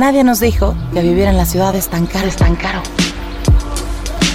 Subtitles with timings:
[0.00, 2.80] Nadie nos dijo que vivir en la ciudad es tan caro, es tan caro.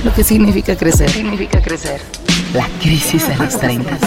[0.03, 1.09] Lo que significa crecer.
[1.09, 2.01] Significa crecer.
[2.53, 3.97] La crisis de los 30.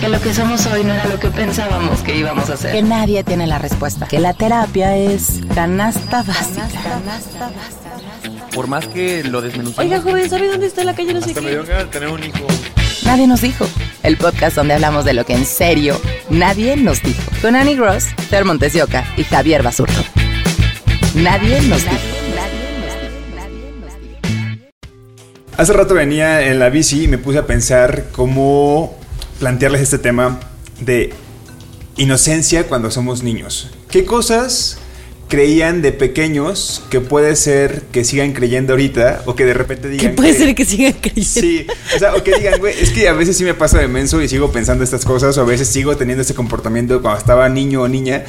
[0.00, 2.72] Que lo que somos hoy no era lo que pensábamos que íbamos a ser.
[2.72, 4.06] Que nadie tiene la respuesta.
[4.08, 6.66] Que la terapia es canasta básica.
[6.82, 8.48] Canasta básica.
[8.54, 9.84] Por más que lo desmenuzamos.
[9.84, 11.50] Oiga, joven, ¿sabe dónde está la calle no sé me qué?
[11.50, 12.46] dio ganas de tener un hijo.
[13.04, 13.66] Nadie nos dijo.
[14.02, 16.00] El podcast donde hablamos de lo que en serio
[16.30, 17.20] nadie nos dijo.
[17.42, 20.02] Con Annie Gross, Ter Montes de Oca y Javier Basurto.
[21.14, 21.82] Nadie nos.
[25.56, 28.96] Hace rato venía en la bici y me puse a pensar cómo
[29.40, 30.38] plantearles este tema
[30.80, 31.12] de
[31.96, 33.70] inocencia cuando somos niños.
[33.90, 34.78] ¿Qué cosas
[35.28, 39.94] creían de pequeños que puede ser que sigan creyendo ahorita o que de repente Que
[39.94, 41.40] digan puede ser que sigan creyendo.
[41.40, 43.88] Sí, o sea, o que digan, güey, es que a veces sí me pasa de
[43.88, 47.48] menso y sigo pensando estas cosas, o a veces sigo teniendo este comportamiento cuando estaba
[47.48, 48.24] niño o niña,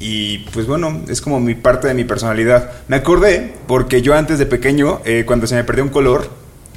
[0.00, 2.72] y pues bueno, es como mi parte de mi personalidad.
[2.88, 6.30] Me acordé porque yo antes de pequeño, eh, cuando se me perdió un color,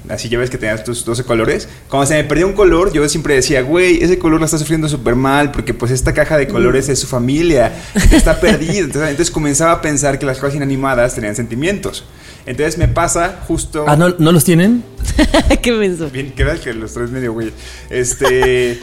[0.09, 3.07] así ya ves que tenías tus 12 colores, cuando se me perdió un color, yo
[3.07, 6.49] siempre decía, güey, ese color la está sufriendo súper mal, porque pues esta caja de
[6.49, 7.71] colores es su familia,
[8.09, 8.79] que está perdida.
[8.79, 12.03] Entonces, entonces comenzaba a pensar que las cosas inanimadas tenían sentimientos.
[12.45, 13.85] Entonces me pasa justo...
[13.87, 14.83] Ah, ¿no, ¿no los tienen?
[15.61, 16.09] Qué menso.
[16.09, 17.51] Bien, queda que los tres medio güey.
[17.89, 18.79] Este.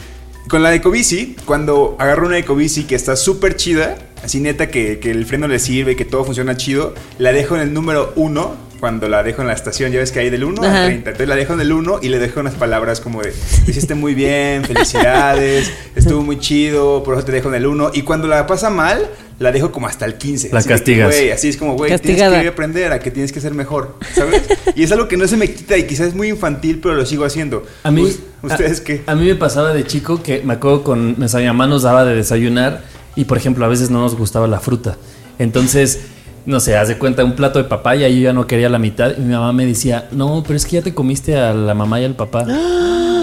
[0.51, 5.25] Con la Ecobici, cuando agarro una Ecobici que está súper chida, así neta que, el
[5.25, 8.57] freno le sirve, que todo funciona chido, la dejo en el número uno.
[8.81, 10.81] Cuando la dejo en la estación, ya ves que hay del 1 Ajá.
[10.81, 11.11] al 30.
[11.11, 13.29] Entonces la dejo en el 1 y le dejo unas palabras como de:
[13.67, 14.65] Lo hiciste muy bien,
[15.05, 17.91] felicidades, estuvo muy chido, por eso te dejo en el 1.
[17.95, 19.07] Y cuando la pasa mal,
[19.39, 20.49] la dejo como hasta el 15.
[20.53, 21.15] La así que, castigas.
[21.35, 24.43] así es como, güey, tienes que aprender a que tienes que ser mejor, ¿sabes?
[24.75, 27.05] y es algo que no se me quita y quizás es muy infantil, pero lo
[27.05, 27.65] sigo haciendo.
[27.83, 28.03] A mí.
[28.03, 29.03] Us- ¿Ustedes a, qué?
[29.07, 31.17] A mí me pasaba de chico que me acuerdo con.
[31.19, 32.83] Mi mamá nos daba de desayunar
[33.15, 34.97] y, por ejemplo, a veces no nos gustaba la fruta.
[35.39, 36.01] Entonces.
[36.47, 38.79] No sé, haz de cuenta un plato de papaya y yo ya no quería la
[38.79, 39.13] mitad.
[39.17, 42.01] Y mi mamá me decía, no, pero es que ya te comiste a la mamá
[42.01, 42.45] y al papá.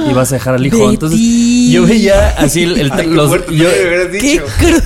[0.09, 0.89] Y vas a dejar al hijo.
[0.89, 1.19] Entonces,
[1.69, 3.31] yo veía así el, el- Ay, los.
[3.47, 3.67] yo,
[4.11, 4.81] me Qué cruel.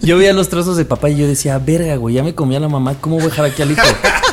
[0.00, 2.68] yo veía los trozos de papaya y yo decía, verga, güey, ya me comía la
[2.68, 3.82] mamá, ¿cómo voy a dejar aquí al hijo?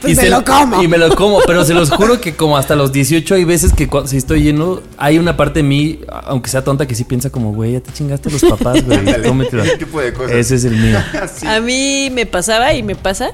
[0.00, 0.82] Pues Y me se- lo como.
[0.82, 3.72] Y me lo como, pero se los juro que como hasta los 18 hay veces
[3.72, 7.30] que si estoy lleno, hay una parte de mí, aunque sea tonta, que sí piensa
[7.30, 9.62] como, güey, ya te chingaste a los papás, güey, cómetelo.
[9.64, 10.32] ese tipo de cosas.
[10.32, 10.98] Ese es el mío.
[11.34, 11.46] Sí.
[11.46, 13.32] A mí me pasaba y me pasa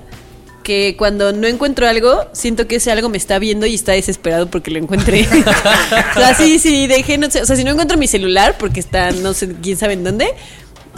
[0.62, 4.50] que cuando no encuentro algo, siento que ese algo me está viendo y está desesperado
[4.50, 5.24] porque lo encuentré.
[5.30, 8.80] o sea, sí, sí, dejé, no sé, o sea, si no encuentro mi celular porque
[8.80, 10.26] está, no sé, quién sabe en dónde,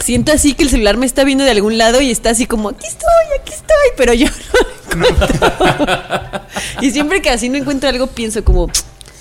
[0.03, 2.69] siento así que el celular me está viendo de algún lado y está así como,
[2.69, 4.27] aquí estoy, aquí estoy, pero yo
[4.95, 6.41] no lo encuentro.
[6.81, 8.69] y siempre que así no encuentro algo, pienso como,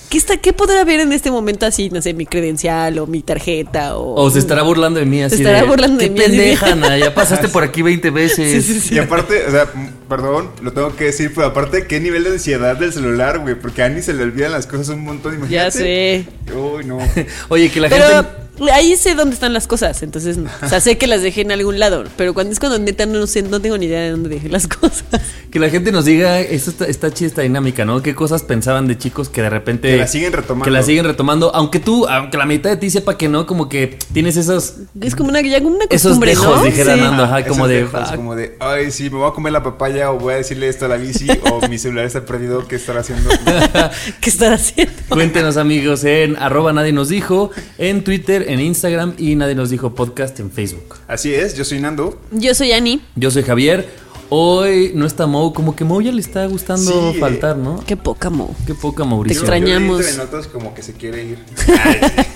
[0.08, 1.90] ¿qué, está, ¿qué podrá haber en este momento así?
[1.90, 4.14] No sé, mi credencial o mi tarjeta o...
[4.22, 6.26] O se estará burlando de mí así Se estará de, burlando de "Qué mí, de-
[6.26, 8.64] pendeja, Ana, ya pasaste por aquí 20 veces.
[8.64, 8.94] Sí, sí, sí.
[8.94, 9.66] Y aparte, o sea,
[10.08, 13.82] perdón, lo tengo que decir, pero aparte, qué nivel de ansiedad del celular, güey, porque
[13.82, 15.54] a Annie se le olvidan las cosas un montón, imagínate.
[15.54, 16.24] Ya sé.
[16.54, 16.98] Uy, no.
[17.48, 18.28] Oye, que la Pero gente...
[18.72, 21.78] ahí sé dónde están las cosas, entonces, o sea, sé que las dejé en algún
[21.78, 24.48] lado, pero cuando es cuando neta no sé, no tengo ni idea de dónde dejé
[24.48, 25.04] las cosas.
[25.50, 28.02] Que la gente nos diga, esto está, está chida esta dinámica, ¿no?
[28.02, 29.88] ¿Qué cosas pensaban de chicos que de repente...
[29.92, 30.64] Que la siguen retomando.
[30.64, 33.68] Que la siguen retomando, aunque tú, aunque la mitad de ti sepa que no, como
[33.68, 34.74] que tienes esos...
[35.00, 36.64] Es como una, ya como una Esos costumbre, dejos, ¿no?
[36.64, 37.00] dijera Sí.
[37.00, 37.74] Nando, ajá, Esos como de...
[37.76, 40.36] dejos, "Ah, como de, ay, sí, me voy a comer la papaya o voy a
[40.36, 43.30] decirle esto a la bici o mi celular está perdido, ¿qué estará haciendo?
[44.20, 44.92] ¿Qué están haciendo?
[45.08, 49.94] Cuéntenos amigos en arroba nadie nos dijo, en Twitter, en Instagram y nadie nos dijo
[49.94, 50.96] podcast en Facebook.
[51.06, 52.20] Así es, yo soy Nando.
[52.32, 53.00] Yo soy Ani.
[53.16, 53.88] Yo soy Javier.
[54.30, 57.18] Hoy no está Mo, como que Mo ya le está gustando Sí.
[57.18, 57.82] faltar, ¿no?
[57.86, 58.54] Qué poca mo.
[58.66, 59.40] Qué poca Mauricio.
[59.40, 60.04] Te extrañamos.
[60.04, 61.38] Yo le notas como que se quiere ir.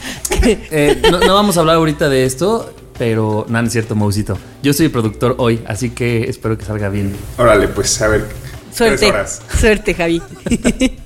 [0.44, 4.36] Eh, no, no vamos a hablar ahorita de esto, pero no, no es cierto, Mausito.
[4.62, 7.14] Yo soy el productor hoy, así que espero que salga bien.
[7.38, 8.26] Órale, pues, a ver.
[8.74, 8.96] Suerte.
[8.96, 9.42] Tres horas.
[9.60, 10.20] Suerte, Javi.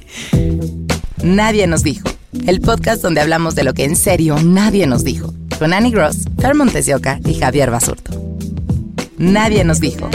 [1.22, 2.08] Nadie nos dijo.
[2.44, 5.32] El podcast donde hablamos de lo que en serio nadie nos dijo.
[5.58, 8.12] Con Annie Gross, Fer Montes de Oca y Javier Basurto.
[9.16, 10.10] Nadie nos dijo.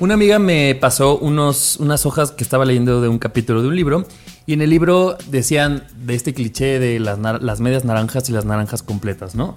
[0.00, 3.76] Una amiga me pasó unos, unas hojas que estaba leyendo de un capítulo de un
[3.76, 4.04] libro
[4.46, 8.44] Y en el libro decían de este cliché de las, las medias naranjas y las
[8.44, 9.56] naranjas completas, ¿no?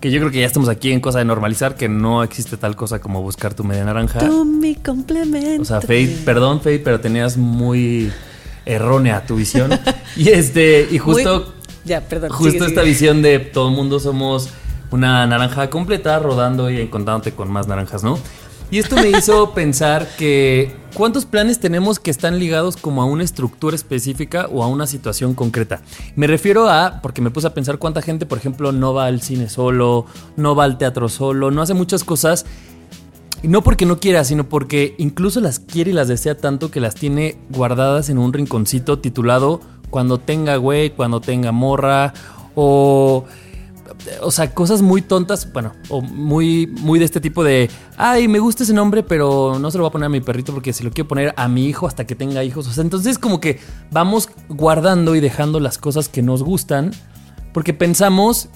[0.00, 2.76] Que yo creo que ya estamos aquí en cosa de normalizar que no existe tal
[2.76, 4.20] cosa como buscar tu media naranja.
[4.20, 5.62] Tú mi complemento.
[5.62, 8.12] O sea, Faith, perdón, Faith, pero tenías muy
[8.70, 9.70] errónea tu visión.
[10.16, 12.30] y este, y justo, Muy- Ya, perdón.
[12.30, 12.92] justo sigue, esta sigue.
[12.92, 14.48] visión de todo el mundo somos
[14.90, 18.18] una naranja completa rodando y encontrándote con más naranjas, ¿no?
[18.72, 23.24] Y esto me hizo pensar que cuántos planes tenemos que están ligados como a una
[23.24, 25.80] estructura específica o a una situación concreta.
[26.14, 29.22] Me refiero a, porque me puse a pensar cuánta gente, por ejemplo, no va al
[29.22, 30.06] cine solo,
[30.36, 32.46] no va al teatro solo, no hace muchas cosas
[33.42, 36.80] y no porque no quiera, sino porque incluso las quiere y las desea tanto que
[36.80, 42.12] las tiene guardadas en un rinconcito titulado Cuando tenga güey, cuando tenga morra,
[42.54, 43.24] o.
[44.22, 48.38] O sea, cosas muy tontas, bueno, o muy, muy de este tipo de, ay, me
[48.38, 50.84] gusta ese nombre, pero no se lo voy a poner a mi perrito porque se
[50.84, 52.66] lo quiero poner a mi hijo hasta que tenga hijos.
[52.68, 53.58] O sea, entonces como que
[53.90, 56.92] vamos guardando y dejando las cosas que nos gustan
[57.52, 58.48] porque pensamos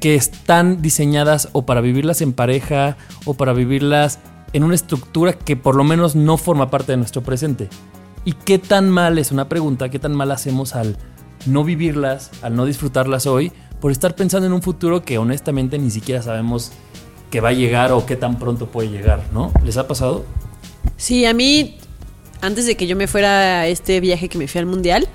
[0.00, 4.18] que están diseñadas o para vivirlas en pareja o para vivirlas
[4.52, 7.68] en una estructura que por lo menos no forma parte de nuestro presente.
[8.24, 9.88] ¿Y qué tan mal es una pregunta?
[9.88, 10.96] ¿Qué tan mal hacemos al
[11.46, 15.90] no vivirlas, al no disfrutarlas hoy, por estar pensando en un futuro que honestamente ni
[15.90, 16.72] siquiera sabemos
[17.30, 19.52] que va a llegar o qué tan pronto puede llegar, ¿no?
[19.64, 20.24] ¿Les ha pasado?
[20.96, 21.78] Sí, a mí,
[22.40, 25.08] antes de que yo me fuera a este viaje que me fui al mundial,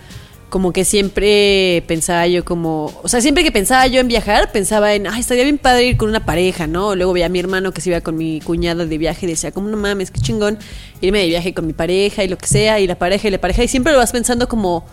[0.50, 4.94] como que siempre pensaba yo como, o sea, siempre que pensaba yo en viajar, pensaba
[4.94, 6.96] en, ay, estaría bien padre ir con una pareja, ¿no?
[6.96, 9.52] Luego veía a mi hermano que se iba con mi cuñada de viaje y decía,
[9.52, 10.58] como no mames, qué chingón,
[11.02, 13.40] irme de viaje con mi pareja y lo que sea, y la pareja y la
[13.40, 14.86] pareja, y siempre lo vas pensando como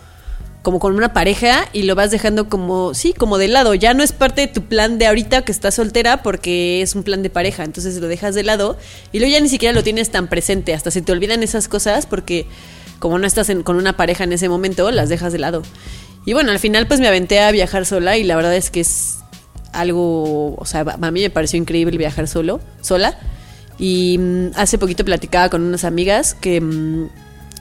[0.63, 3.75] como con una pareja y lo vas dejando como, sí, como de lado.
[3.75, 7.05] Ya no es parte de tu plan de ahorita que estás soltera porque es un
[7.05, 7.63] plan de pareja.
[7.63, 8.77] Entonces lo dejas de lado
[9.13, 10.75] y luego ya ni siquiera lo tienes tan presente.
[10.75, 12.47] Hasta se te olvidan esas cosas porque
[12.99, 15.63] como no estás con una pareja en ese momento, las dejas de lado.
[16.25, 18.81] Y bueno, al final pues me aventé a viajar sola y la verdad es que
[18.81, 19.19] es
[19.73, 23.19] algo, o sea, a mí me pareció increíble viajar solo, sola.
[23.79, 27.09] Y mm, hace poquito platicaba con unas amigas que mm,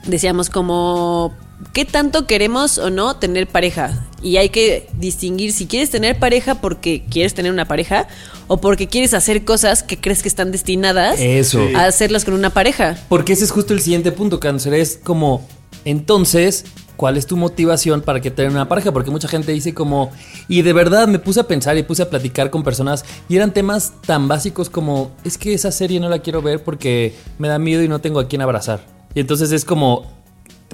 [0.06, 1.34] decíamos como
[1.72, 6.56] qué tanto queremos o no tener pareja y hay que distinguir si quieres tener pareja
[6.56, 8.08] porque quieres tener una pareja
[8.48, 11.60] o porque quieres hacer cosas que crees que están destinadas Eso.
[11.74, 12.96] a hacerlas con una pareja.
[13.08, 14.74] Porque ese es justo el siguiente punto, cáncer.
[14.74, 15.46] Es como,
[15.84, 16.64] entonces,
[16.96, 18.92] ¿cuál es tu motivación para que tenga una pareja?
[18.92, 20.10] Porque mucha gente dice como,
[20.48, 23.52] y de verdad me puse a pensar y puse a platicar con personas y eran
[23.52, 27.58] temas tan básicos como, es que esa serie no la quiero ver porque me da
[27.58, 28.80] miedo y no tengo a quién abrazar.
[29.14, 30.15] Y entonces es como,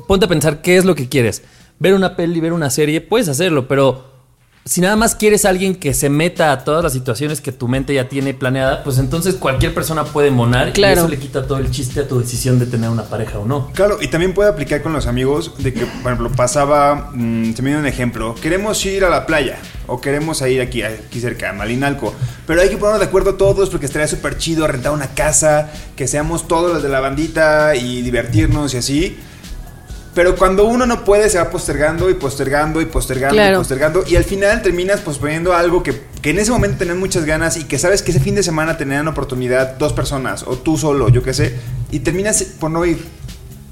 [0.07, 1.43] ponte a pensar qué es lo que quieres.
[1.79, 4.13] Ver una peli, ver una serie, puedes hacerlo, pero
[4.65, 7.67] si nada más quieres a alguien que se meta a todas las situaciones que tu
[7.67, 10.95] mente ya tiene planeada, pues entonces cualquier persona puede monar Claro.
[10.95, 13.45] y eso le quita todo el chiste a tu decisión de tener una pareja o
[13.45, 13.73] no.
[13.75, 17.63] Claro, y también puede aplicar con los amigos de que, por ejemplo, pasaba, mm, se
[17.63, 19.59] me dio un ejemplo, queremos ir a la playa
[19.89, 22.15] o queremos ir aquí, aquí cerca, a Malinalco,
[22.47, 26.07] pero hay que ponernos de acuerdo todos porque estaría súper chido rentar una casa, que
[26.07, 29.19] seamos todos los de la bandita y divertirnos y así.
[30.15, 34.05] Pero cuando uno no puede, se va postergando y postergando y postergando y postergando.
[34.07, 37.65] Y al final terminas posponiendo algo que, que en ese momento tenías muchas ganas y
[37.65, 41.23] que sabes que ese fin de semana tenían oportunidad dos personas o tú solo, yo
[41.23, 41.57] qué sé.
[41.91, 42.99] Y terminas por no ir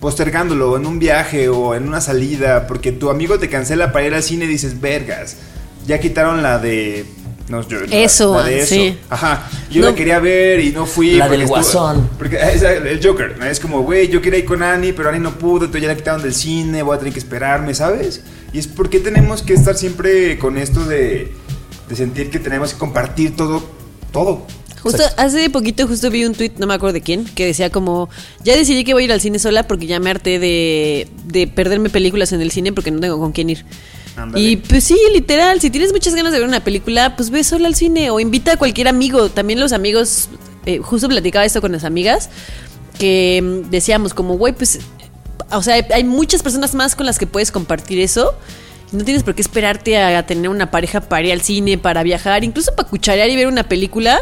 [0.01, 4.15] postergándolo en un viaje o en una salida porque tu amigo te cancela para ir
[4.15, 5.37] al cine y dices, vergas,
[5.87, 7.05] ya quitaron la de...
[7.51, 8.75] No, yo- Eso, la de eso.
[8.75, 8.97] sí.
[9.11, 9.49] Ajá.
[9.71, 9.89] Yo No.
[9.91, 11.17] la quería ver y no fui.
[11.17, 12.11] La porque del estuvo- Guasón.
[12.17, 13.37] Porque es el Joker.
[13.39, 13.45] ¿no?
[13.45, 15.97] Es como, güey, yo quería ir con Annie, pero Annie no pudo, entonces ya la
[15.97, 18.23] quitaron del cine, voy a tener que esperarme, ¿sabes?
[18.53, 21.33] Y es porque tenemos que estar siempre con esto de,
[21.89, 23.63] de sentir que tenemos que compartir todo,
[24.13, 24.47] todo.
[24.83, 28.09] Justo hace poquito justo vi un tweet, no me acuerdo de quién, que decía como,
[28.43, 31.47] ya decidí que voy a ir al cine sola porque ya me harté de, de
[31.49, 33.65] perderme películas en el cine porque no tengo con quién ir.
[34.39, 37.69] Y pues sí, literal, si tienes muchas ganas de ver una película, pues ve sola
[37.69, 39.29] al cine o invita a cualquier amigo.
[39.31, 40.29] También los amigos,
[40.67, 42.29] eh, justo platicaba esto con las amigas,
[42.99, 44.81] que mm, decíamos como, güey, pues,
[45.51, 48.35] o sea, hay- hay muchas personas más con las que puedes compartir eso.
[48.93, 52.03] No tienes por qué esperarte a, a tener una pareja para ir al cine, para
[52.03, 54.21] viajar, incluso para cucharear y ver una película.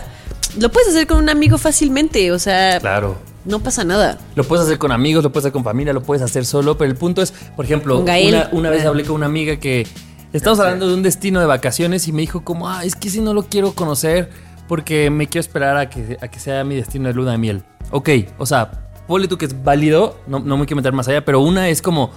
[0.58, 3.18] Lo puedes hacer con un amigo fácilmente, o sea, Claro.
[3.48, 4.18] No pasa nada.
[4.36, 6.90] Lo puedes hacer con amigos, lo puedes hacer con familia, lo puedes hacer solo, pero
[6.90, 9.86] el punto es, por ejemplo, una, una vez hablé con una amiga que
[10.32, 13.20] estamos hablando de un destino de vacaciones y me dijo como, ah, es que si
[13.20, 14.30] no lo quiero conocer
[14.68, 17.62] porque me quiero esperar a que, a que sea mi destino de luna de miel.
[17.90, 21.24] Ok, o sea, ponle tú que es válido, no, no me quiero meter más allá,
[21.24, 22.10] pero una es como...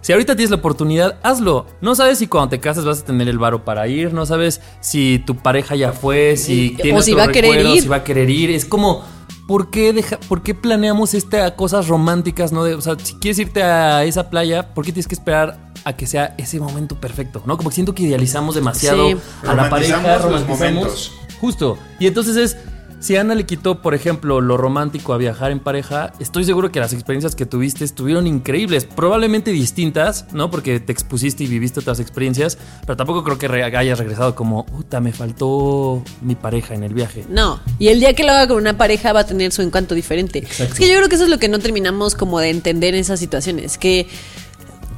[0.00, 1.66] Si ahorita tienes la oportunidad, hazlo.
[1.80, 4.60] No sabes si cuando te casas vas a tener el varo para ir, no sabes
[4.80, 7.82] si tu pareja ya fue, si O tiene si otro va a querer recuerdo, ir.
[7.82, 8.50] si va a querer ir.
[8.52, 9.02] Es como,
[9.46, 12.52] ¿por qué, deja, ¿por qué planeamos esta cosas románticas?
[12.52, 12.64] ¿no?
[12.64, 15.92] De, o sea, si quieres irte a esa playa, ¿por qué tienes que esperar a
[15.94, 17.56] que sea ese momento perfecto, ¿no?
[17.56, 19.16] Como que siento que idealizamos demasiado Sí.
[19.46, 20.48] a la pareja, los romantizamos.
[20.60, 21.12] momentos.
[21.40, 21.78] Justo.
[22.00, 22.56] Y entonces es,
[23.06, 26.80] si Ana le quitó, por ejemplo, lo romántico a viajar en pareja, estoy seguro que
[26.80, 30.50] las experiencias que tuviste estuvieron increíbles, probablemente distintas, ¿no?
[30.50, 34.66] Porque te expusiste y viviste otras experiencias, pero tampoco creo que re- hayas regresado como,
[34.66, 37.24] puta, me faltó mi pareja en el viaje.
[37.28, 39.94] No, y el día que lo haga con una pareja va a tener su encanto
[39.94, 40.40] diferente.
[40.40, 40.72] Exacto.
[40.74, 43.00] Es que yo creo que eso es lo que no terminamos como de entender en
[43.00, 44.08] esas situaciones, que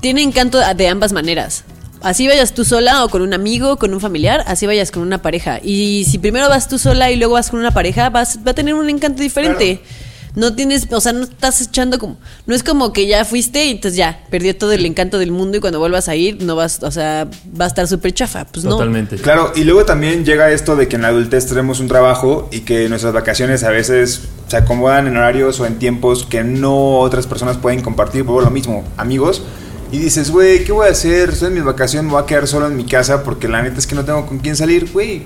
[0.00, 1.64] tiene encanto de ambas maneras.
[2.00, 5.20] Así vayas tú sola o con un amigo, con un familiar, así vayas con una
[5.20, 5.60] pareja.
[5.62, 8.54] Y si primero vas tú sola y luego vas con una pareja, vas, va a
[8.54, 9.82] tener un encanto diferente.
[10.36, 13.70] No tienes, o sea, no estás echando como, no es como que ya fuiste y
[13.70, 16.80] entonces ya, perdió todo el encanto del mundo y cuando vuelvas a ir no vas,
[16.84, 17.28] o sea,
[17.60, 18.44] va a estar súper chafa.
[18.44, 18.72] Pues no.
[18.72, 19.16] Totalmente.
[19.16, 22.60] Claro, y luego también llega esto de que en la adultez tenemos un trabajo y
[22.60, 27.26] que nuestras vacaciones a veces se acomodan en horarios o en tiempos que no otras
[27.26, 29.42] personas pueden compartir, por lo mismo, amigos.
[29.90, 31.30] Y dices, güey, ¿qué voy a hacer?
[31.30, 33.78] Estoy en mi vacación, me voy a quedar solo en mi casa porque la neta
[33.78, 35.22] es que no tengo con quién salir, güey.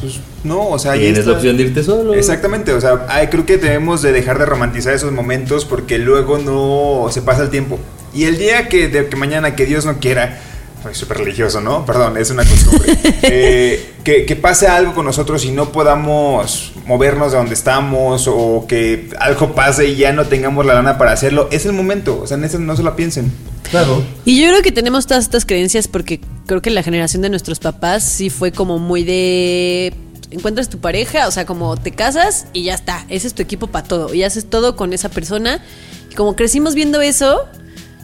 [0.00, 2.12] Pues no, o sea, Tienes la opción de irte solo.
[2.14, 6.38] Exactamente, o sea, ay, creo que debemos de dejar de romantizar esos momentos porque luego
[6.38, 7.78] no se pasa el tiempo.
[8.12, 10.40] Y el día que, de, que mañana, que Dios no quiera,
[10.82, 11.86] soy súper religioso, ¿no?
[11.86, 12.98] Perdón, es una costumbre.
[13.24, 18.66] Eh, que, que pase algo con nosotros y no podamos movernos de donde estamos o
[18.68, 22.26] que algo pase y ya no tengamos la lana para hacerlo, es el momento, o
[22.26, 23.32] sea, en eso no se lo piensen.
[23.70, 24.02] Claro.
[24.24, 27.60] Y yo creo que tenemos todas estas creencias porque creo que la generación de nuestros
[27.60, 29.94] papás sí fue como muy de
[30.30, 33.68] encuentras tu pareja, o sea, como te casas y ya está, ese es tu equipo
[33.68, 35.62] para todo y haces todo con esa persona.
[36.10, 37.46] Y como crecimos viendo eso,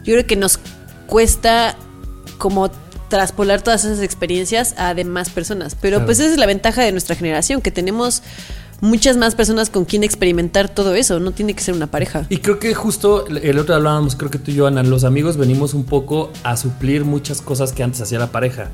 [0.04, 0.60] yo creo que nos
[1.06, 1.76] cuesta
[2.38, 2.70] como
[3.08, 6.06] traspolar todas esas experiencias a demás personas, pero Claro.
[6.06, 8.22] pues esa es la ventaja de nuestra generación, que tenemos
[8.80, 12.26] muchas más personas con quien experimentar todo eso, no tiene que ser una pareja.
[12.28, 15.36] Y creo que justo el otro hablábamos, creo que tú y yo, Ana, los amigos
[15.36, 18.68] venimos un poco a suplir muchas cosas que antes hacía la pareja.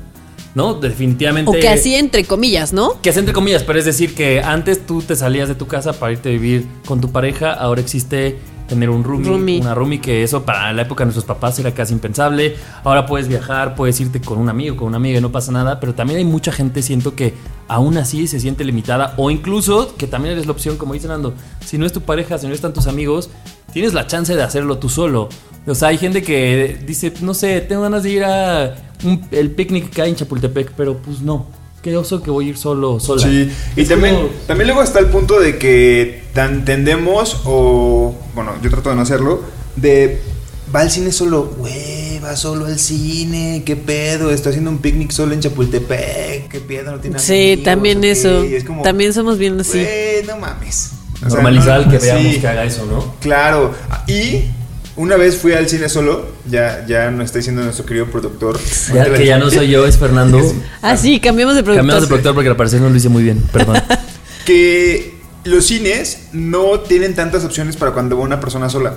[0.53, 0.73] ¿No?
[0.75, 1.49] Definitivamente.
[1.51, 3.01] O que así entre comillas, ¿no?
[3.01, 5.91] Que es entre comillas, pero es decir que antes tú te salías de tu casa
[5.91, 9.61] para irte a vivir con tu pareja, ahora existe tener un roomie, Roomie.
[9.61, 12.55] una roomie que eso para la época de nuestros papás era casi impensable.
[12.83, 15.79] Ahora puedes viajar, puedes irte con un amigo, con una amiga y no pasa nada,
[15.79, 17.33] pero también hay mucha gente siento que
[17.67, 21.33] aún así se siente limitada o incluso que también eres la opción como dice Nando,
[21.65, 23.29] si no es tu pareja, si no están tus amigos,
[23.73, 25.29] tienes la chance de hacerlo tú solo.
[25.67, 29.51] O sea, hay gente que dice, no sé, tengo ganas de ir a un- el
[29.51, 31.47] picnic que hay en Chapultepec, pero pues no.
[31.85, 33.21] Qué oso que voy a ir solo, sola.
[33.21, 38.15] Sí, y Es también, como- también luego está el punto de que tan tendemos, o
[38.33, 39.43] bueno, yo trato de no hacerlo,
[39.75, 40.19] de
[40.75, 45.11] va al cine solo, güey, va solo al cine, qué pedo, está haciendo un picnic
[45.11, 48.43] solo en Chapultepec, qué pedo, no tiene Sí, amigos, también eso.
[48.45, 49.77] Y es como, También somos bien así.
[49.79, 50.89] Güey, no mames.
[51.17, 52.39] O sea, Normalizar no- el que veamos sí.
[52.41, 53.13] que haga eso, ¿no?
[53.21, 53.75] Claro,
[54.07, 54.45] y
[54.95, 58.59] una vez fui al cine solo, ya, ya nos está diciendo nuestro querido productor.
[58.93, 60.39] Ya, que ya no soy yo, es Fernando.
[60.81, 61.79] Ah, sí, cambiamos de productor.
[61.81, 63.81] Cambiamos de productor porque al parecer no lo hice muy bien, perdón.
[64.45, 68.95] que los cines no tienen tantas opciones para cuando va una persona sola.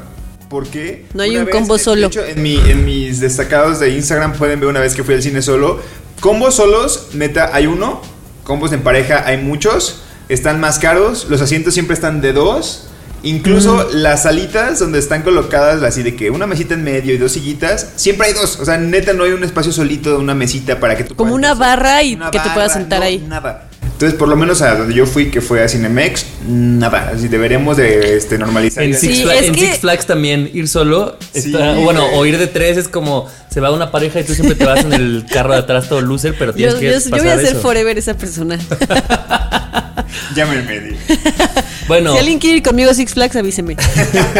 [0.48, 2.06] Porque No hay un combo de solo.
[2.06, 5.22] hecho, en, mi- en mis destacados de Instagram pueden ver una vez que fui al
[5.22, 5.78] cine solo.
[6.20, 8.00] Combos solos, neta, hay uno.
[8.44, 10.00] Combos en pareja hay muchos.
[10.30, 11.26] Están más caros.
[11.28, 12.88] Los asientos siempre están de dos.
[13.22, 17.32] Incluso las salitas donde están colocadas así de que una mesita en medio y dos
[17.32, 18.58] sillitas, siempre hay dos.
[18.60, 21.32] O sea, neta no hay un espacio solito de una mesita para que tú Como
[21.32, 23.18] puedas- una barra y Una que te puedas sentar no, ahí.
[23.28, 23.64] Nada.
[23.82, 27.10] Entonces, por lo menos a donde yo fui, que fue a Cinemex, nada.
[27.16, 28.84] Así deberemos de este, normalizar.
[28.84, 28.94] En.
[28.94, 32.24] Six, Sí, Fla- es en que- Six Flags también ir solo Sí, está, bueno, o
[32.24, 34.92] ir de tres es como se va una pareja y tú siempre te vas en
[34.92, 37.36] el carro de atrás todo loser, pero tienes Yo, que yo- pasar yo voy a
[37.38, 37.60] ser eso.
[37.60, 38.56] forever esa persona.
[40.36, 40.96] Llámenme.
[41.88, 43.76] Bueno, Si alguien quiere ir conmigo a Six Flags, avíseme.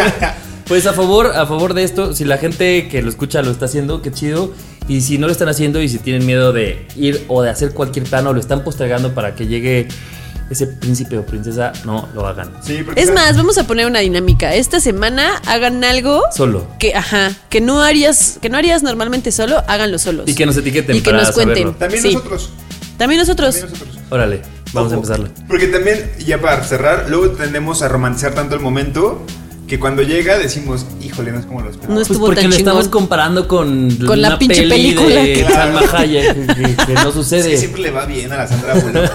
[0.67, 3.65] pues a favor, a favor de esto, si la gente que lo escucha lo está
[3.65, 4.53] haciendo, qué chido.
[4.87, 7.73] Y si no lo están haciendo y si tienen miedo de ir o de hacer
[7.73, 9.87] cualquier plan o lo están postergando para que llegue
[10.49, 12.51] ese príncipe o princesa, no lo hagan.
[12.63, 14.55] Sí, porque Es más, vamos a poner una dinámica.
[14.55, 16.67] Esta semana hagan algo Solo.
[16.79, 20.27] que, ajá, que no harías, que no harías normalmente solo, háganlo solos.
[20.27, 21.55] Y que nos etiqueten Y que para nos cuenten.
[21.55, 21.75] saberlo.
[21.77, 22.13] También Sí.
[22.15, 22.49] nosotros.
[22.97, 23.55] También nosotros.
[23.59, 23.99] También nosotros.
[24.09, 24.41] Órale,
[24.73, 25.29] vamos a Ojo, empezarlo.
[25.47, 29.21] Porque también, ya para cerrar, luego tendemos a romantizar tanto el momento
[29.67, 31.93] que cuando llega decimos, híjole, no es como lo esperaba.
[31.93, 33.01] No es- Pues estuvo porque tan lo estamos chingón.
[33.01, 36.55] comparando con, Con la pinche peli película de que- Salma Hayek
[36.87, 37.51] que, no Es sucede.
[37.51, 39.11] que siempre le va bien a la Sandra Bullock.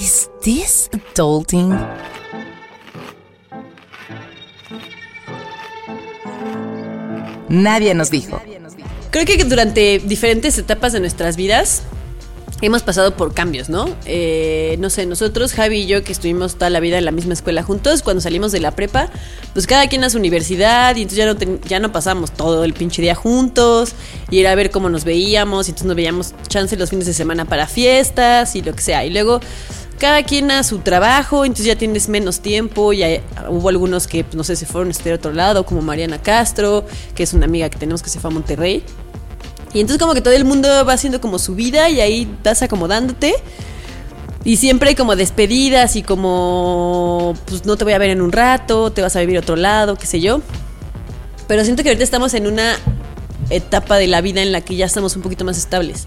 [0.00, 1.74] Is this adulting?
[7.48, 8.40] Nadie nos dijo.
[9.10, 11.82] Creo que durante diferentes etapas de nuestras vidas
[12.60, 13.88] hemos pasado por cambios, ¿no?
[14.04, 17.32] Eh, no sé, nosotros, Javi y yo, que estuvimos toda la vida en la misma
[17.32, 19.10] escuela juntos, cuando salimos de la prepa,
[19.52, 22.64] pues cada quien a su universidad y entonces ya no, ten- ya no pasamos todo
[22.64, 23.92] el pinche día juntos
[24.30, 27.14] y era a ver cómo nos veíamos y entonces nos veíamos chance los fines de
[27.14, 29.04] semana para fiestas y lo que sea.
[29.06, 29.40] Y luego
[29.98, 34.36] cada quien a su trabajo, entonces ya tienes menos tiempo, ya hubo algunos que, pues,
[34.36, 37.78] no sé, se fueron a otro lado, como Mariana Castro, que es una amiga que
[37.78, 38.82] tenemos que se fue a Monterrey.
[39.74, 42.62] Y entonces como que todo el mundo va haciendo como su vida y ahí vas
[42.62, 43.34] acomodándote.
[44.44, 48.32] Y siempre hay como despedidas y como, pues no te voy a ver en un
[48.32, 50.40] rato, te vas a vivir a otro lado, qué sé yo.
[51.46, 52.76] Pero siento que ahorita estamos en una
[53.50, 56.06] etapa de la vida en la que ya estamos un poquito más estables.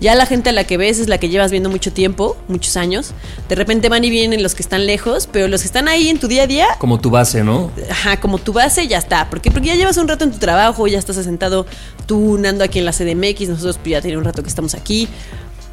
[0.00, 2.76] Ya la gente a la que ves es la que llevas viendo mucho tiempo, muchos
[2.76, 3.12] años.
[3.48, 6.20] De repente van y vienen los que están lejos, pero los que están ahí en
[6.20, 7.72] tu día a día, Como tu base, ¿no?
[7.90, 9.28] Ajá, como tu base ya está.
[9.28, 9.50] ¿Por qué?
[9.50, 11.66] Porque ya llevas un rato en tu trabajo, ya estás asentado
[12.06, 15.08] tú nando aquí en la CDMX, nosotros pues, ya tiene un rato que estamos aquí.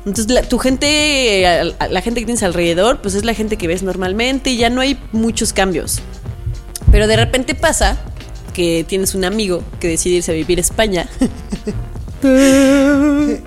[0.08, 3.84] Entonces la- tu gente, la gente que tienes alrededor, pues es la gente que ves
[3.84, 6.00] normalmente y ya no hay muchos cambios.
[6.92, 7.98] Pero de repente pasa
[8.56, 11.08] que tienes un amigo que decide irse a vivir a España.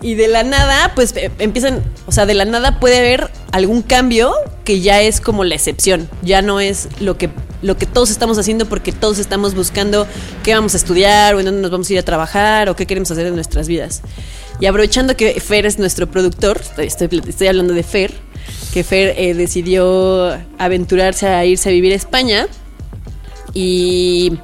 [0.02, 3.82] y de la nada, pues eh, empiezan, o sea, de la nada puede haber algún
[3.82, 4.32] cambio
[4.64, 8.38] que ya es como la excepción, ya no es lo que lo que todos estamos
[8.38, 10.06] haciendo porque todos estamos buscando
[10.44, 12.86] qué vamos a estudiar o en dónde nos vamos a ir a trabajar o qué
[12.86, 14.02] queremos hacer en nuestras vidas.
[14.60, 18.12] Y aprovechando que Fer es nuestro productor, estoy, estoy- estoy hablando de Fer,
[18.72, 22.46] que Fer eh, decidió aventurarse a irse a vivir a España
[23.54, 24.34] y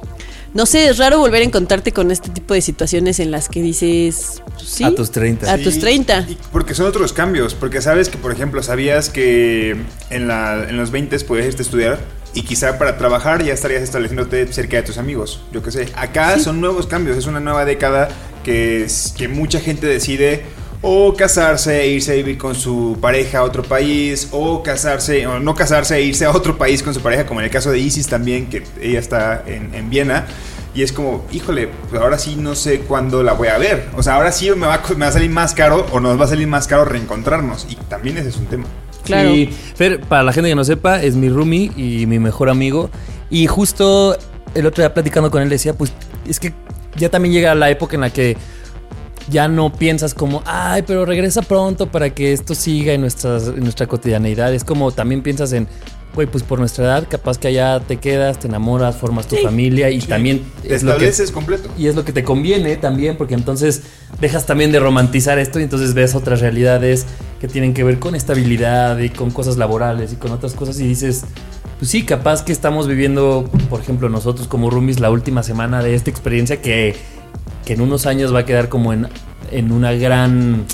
[0.55, 3.61] no sé, es raro volver a encontrarte con este tipo de situaciones en las que
[3.61, 5.53] dices, pues, sí, A tus 30.
[5.53, 6.25] A tus Sí, 30.
[6.29, 7.53] y porque son otros cambios.
[7.53, 9.75] Porque sabes que, por ejemplo, sabías que
[10.09, 11.99] en, la, en los 20 puedes irte a estudiar
[12.33, 15.41] y quizá para trabajar ya estarías estableciéndote cerca de tus amigos.
[15.51, 15.87] Yo qué sé.
[15.95, 17.17] Acá son nuevos cambios.
[17.17, 18.07] Es una nueva década
[18.43, 20.43] que, es- que mucha gente decide
[20.87, 25.39] o casarse e irse a vivir con su pareja a otro país, o casarse, o
[25.39, 27.79] no casarse e irse a otro país con su pareja, como en el caso de
[27.79, 30.27] Isis también, que ella está en, en Viena.
[30.75, 33.87] Y es como, híjole, pues ahora sí no sé cuándo la voy a ver.
[33.97, 36.25] O sea, ahora sí me va, me va a salir más caro o nos va
[36.25, 37.65] a salir más caro reencontrarnos.
[37.67, 38.65] Y también ese es un tema.
[39.05, 39.31] Claro.
[39.31, 42.91] Sí, Fer, para la gente que no sepa, es mi roomie y mi mejor amigo.
[43.31, 44.17] Y justo
[44.53, 45.93] el otro día platicando con él decía, pues
[46.27, 46.53] es que
[46.95, 48.37] ya también llega la época en la que
[49.29, 53.61] ya no piensas como, ay, pero regresa pronto para que esto siga en, nuestras, en
[53.61, 54.53] nuestra cotidianeidad.
[54.53, 55.67] Es como también piensas en,
[56.13, 59.89] güey, pues por nuestra edad, capaz que allá te quedas, te enamoras, formas tu familia
[59.89, 61.69] y también Te es lo que estableces completo.
[61.77, 63.83] y es lo que te conviene también, porque entonces
[64.21, 67.05] dejas también de romantizar esto y entonces ves otras realidades
[67.39, 70.87] que tienen que ver con estabilidad y con cosas laborales y con otras cosas y
[70.87, 71.25] dices,
[71.79, 75.95] pues sí, capaz que estamos viviendo, por ejemplo, nosotros como roomies la última semana de
[75.95, 76.95] esta experiencia que,
[77.65, 79.07] que en unos años va a quedar como en,
[79.51, 80.65] en una gran...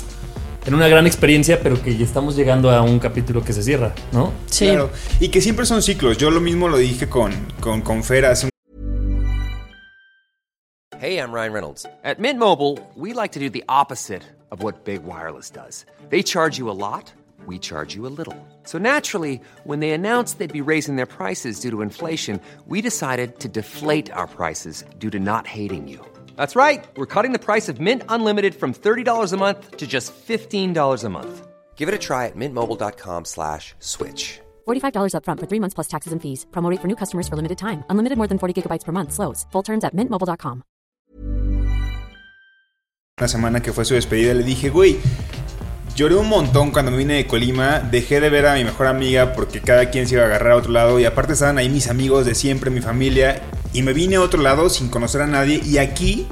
[0.64, 3.92] En una gran experiencia, pero que ya estamos llegando a un capítulo que se cierra,
[4.12, 4.32] ¿no?
[4.46, 4.66] Sí.
[4.66, 4.90] Claro.
[5.18, 6.18] Y que siempre son ciclos.
[6.18, 8.52] Yo lo mismo lo dije con, con, con Fer hace un
[11.00, 11.84] Hey, I'm Ryan Reynolds.
[12.04, 15.84] At Mint Mobile, we like to do the opposite of what Big Wireless does.
[16.10, 17.12] They charge you a lot,
[17.44, 18.36] we charge you a little.
[18.62, 23.40] So naturally, when they announced they'd be raising their prices due to inflation, we decided
[23.40, 26.06] to deflate our prices due to not hating you.
[26.36, 26.84] That's right.
[26.96, 31.08] We're cutting the price of Mint Unlimited from $30 a month to just $15 a
[31.08, 31.48] month.
[31.74, 34.38] Give it a try at mintmobile.com slash switch.
[34.68, 36.46] $45 upfront for three months plus taxes and fees.
[36.52, 37.82] Promo rate for new customers for limited time.
[37.90, 39.12] Unlimited more than 40 gigabytes per month.
[39.12, 39.46] Slows.
[39.50, 40.62] Full terms at mintmobile.com.
[43.22, 44.98] una semana que fue su despedida, le dije, güey,
[45.94, 49.32] lloré un montón cuando me vine de Colima, dejé de ver a mi mejor amiga
[49.32, 51.88] porque cada quien se iba a agarrar a otro lado y aparte estaban ahí mis
[51.88, 53.40] amigos de siempre, mi familia,
[53.72, 56.26] y me vine a otro lado sin conocer a nadie y aquí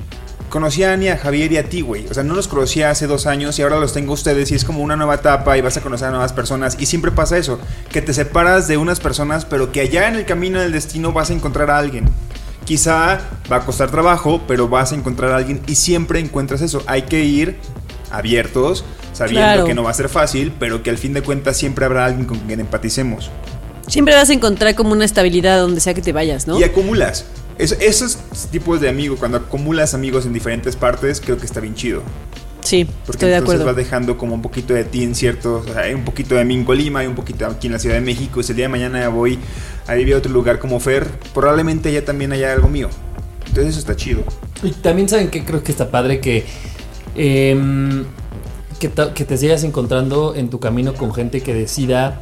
[0.48, 2.06] conocí a Ani, a Javier y a ti, güey.
[2.08, 4.56] O sea, no los conocía hace dos años y ahora los tengo a ustedes y
[4.56, 7.38] es como una nueva etapa y vas a conocer a nuevas personas y siempre pasa
[7.38, 11.12] eso, que te separas de unas personas pero que allá en el camino del destino
[11.12, 12.06] vas a encontrar a alguien.
[12.64, 16.82] Quizá va a costar trabajo, pero vas a encontrar a alguien y siempre encuentras eso.
[16.86, 17.56] Hay que ir
[18.10, 19.64] abiertos, sabiendo Claro.
[19.64, 22.26] que no va a ser fácil, pero que al fin de cuentas siempre habrá alguien
[22.26, 23.30] con quien empaticemos.
[23.90, 26.58] Siempre vas a encontrar como una estabilidad donde sea que te vayas, ¿no?
[26.58, 27.24] Y acumulas.
[27.58, 28.16] Es- esos
[28.50, 32.02] tipos de amigos, cuando acumulas amigos en diferentes partes, creo que está bien chido.
[32.62, 33.64] Sí, Porque estoy de entonces acuerdo.
[33.66, 35.66] vas dejando como un poquito de ti en ciertos.
[35.68, 37.78] O sea, hay un poquito de mí en Colima, hay un poquito aquí en la
[37.78, 38.40] Ciudad de México.
[38.40, 39.38] Y si el día de mañana voy
[39.86, 42.88] a vivir a otro lugar como Fer, probablemente allá también haya algo mío.
[43.46, 44.22] Entonces eso está chido.
[44.62, 46.44] Y también saben que creo que está padre que,
[47.16, 48.04] em,
[48.78, 52.20] que, que te sigas encontrando en tu camino con gente que decida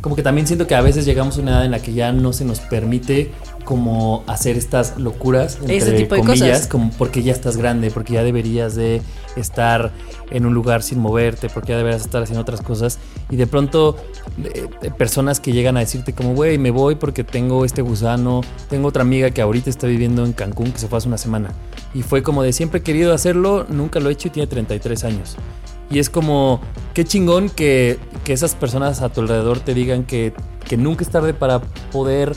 [0.00, 2.12] como que también siento que a veces llegamos a una edad en la que ya
[2.12, 3.30] no se nos permite
[3.64, 6.66] como hacer estas locuras entre Ese tipo de comillas, cosas.
[6.66, 9.02] como porque ya estás grande, porque ya deberías de
[9.36, 9.92] estar
[10.30, 13.96] en un lugar sin moverte, porque ya deberías estar haciendo otras cosas y de pronto
[14.42, 18.40] eh, eh, personas que llegan a decirte como, güey, me voy porque tengo este gusano,
[18.68, 21.52] tengo otra amiga que ahorita está viviendo en Cancún que se fue hace una semana
[21.94, 25.04] y fue como de siempre he querido hacerlo, nunca lo he hecho y tiene 33
[25.04, 25.36] años.
[25.90, 26.60] Y es como,
[26.94, 30.32] qué chingón que, que esas personas a tu alrededor te digan que,
[30.68, 32.36] que nunca es tarde para poder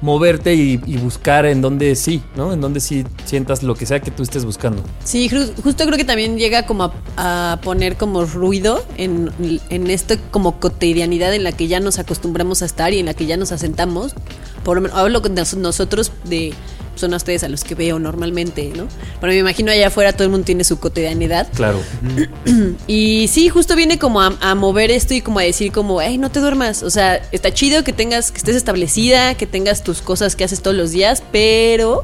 [0.00, 2.52] moverte y, buscar en donde sí, ¿no?
[2.52, 4.80] En donde sí sientas lo que sea que tú estés buscando.
[5.02, 9.30] Sí, ju- justo creo que también llega como a, poner como ruido en,
[9.70, 13.14] en esta como cotidianidad en la que ya nos acostumbramos a estar y en la
[13.14, 14.14] que ya nos asentamos.
[14.62, 16.54] Por lo menos hablo con nos- nosotros de
[16.98, 18.86] son a ustedes a los que veo normalmente, ¿no?
[19.20, 21.48] Pero me imagino allá afuera todo el mundo tiene su cotidianidad.
[21.54, 21.80] Claro.
[22.86, 26.18] Y sí, justo viene como a, a mover esto y como a decir como, hey,
[26.18, 26.82] no te duermas.
[26.82, 30.62] O sea, está chido que tengas, que estés establecida, que tengas tus cosas que haces
[30.62, 32.02] todos los días, pero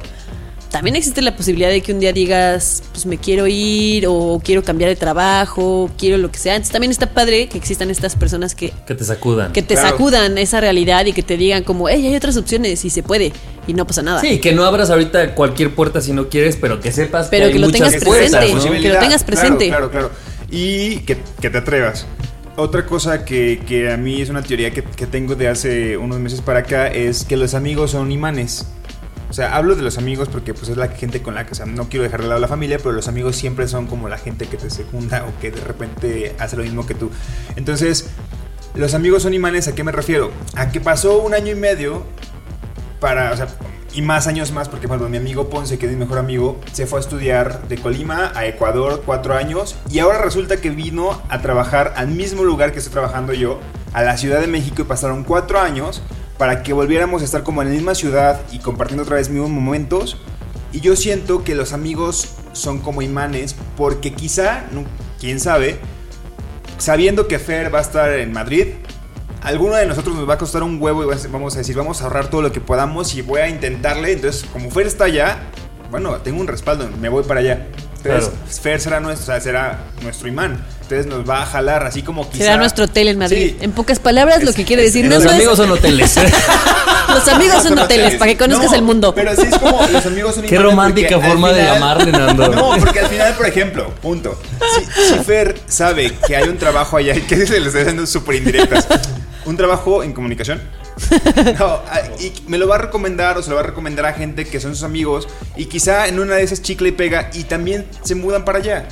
[0.70, 4.64] también existe la posibilidad de que un día digas, pues me quiero ir o quiero
[4.64, 6.54] cambiar de trabajo, quiero lo que sea.
[6.56, 9.52] Entonces también está padre que existan estas personas que, Que te sacudan.
[9.52, 9.90] que te Claro.
[9.90, 13.32] sacudan esa realidad y que te digan como, hey, hay otras opciones y se puede
[13.66, 14.20] y no pasa nada.
[14.20, 17.52] Sí, que no abras ahorita cualquier puerta si no quieres, pero que sepas Pero que,
[17.52, 18.80] que hay lo muchas tengas puertas, presente, ¿no?
[18.80, 19.68] que lo tengas presente.
[19.68, 20.24] Claro, claro, claro.
[20.50, 22.06] Y que, que te atrevas.
[22.56, 26.20] Otra cosa que, que a mí es una teoría que, que tengo de hace unos
[26.20, 28.66] meses para acá es que los amigos son imanes.
[29.28, 31.54] O sea, hablo de los amigos porque pues es la gente con la que, o
[31.56, 34.08] sea, no quiero dejar de lado a la familia, pero los amigos siempre son como
[34.08, 37.10] la gente que te secunda o que de repente hace lo mismo que tú.
[37.56, 38.10] Entonces,
[38.76, 40.30] los amigos son imanes, ¿a qué me refiero?
[40.54, 42.04] A que pasó un año y medio
[43.00, 43.34] para,
[43.94, 46.98] y más años más, porque mi amigo Ponce, que es mi mejor amigo, se fue
[46.98, 51.94] a estudiar de Colima a Ecuador cuatro años y ahora resulta que vino a trabajar
[51.96, 53.60] al mismo lugar que estoy trabajando yo,
[53.92, 56.02] a la Ciudad de México y pasaron cuatro años
[56.38, 59.50] para que volviéramos a estar como en la misma ciudad y compartiendo otra vez mismos
[59.50, 60.18] momentos.
[60.72, 64.64] Y yo siento que los amigos son como imanes porque quizá,
[65.20, 65.78] quién sabe,
[66.78, 68.74] sabiendo que Fer va a estar en Madrid,
[69.44, 72.04] alguno de nosotros nos va a costar un huevo y vamos a decir, vamos a
[72.04, 74.12] ahorrar todo lo que podamos y voy a intentarle.
[74.12, 75.38] Entonces, como Fer está allá,
[75.90, 77.66] bueno, tengo un respaldo, me voy para allá.
[77.96, 78.32] Entonces, Claro.
[78.62, 80.62] Fer será nuestro, o sea, será nuestro imán.
[80.82, 82.44] Entonces nos va a jalar así como quizá...
[82.44, 83.54] Será nuestro hotel en Madrid.
[83.58, 83.64] Sí.
[83.64, 85.06] En pocas palabras, lo Es- que quiere decir.
[85.06, 86.14] es- no, Los no es- amigos son hoteles.
[87.08, 89.14] Los amigos son hoteles, para que conozcas No, el mundo.
[89.14, 92.48] Pero sí es como los amigos son Qué romántica forma de llamarle, Nando.
[92.48, 94.38] No, porque al final, por ejemplo, punto.
[94.76, 98.36] Si, si Fer sabe que hay un trabajo allá, que se le está haciendo súper
[98.36, 98.86] indirectas,
[99.46, 100.60] un trabajo en comunicación.
[101.58, 104.12] No, ah, y me lo va a recomendar o se lo va a recomendar a
[104.12, 105.26] gente que son sus amigos
[105.56, 108.88] y quizá en una de esas chicle y pega y también se mudan para allá.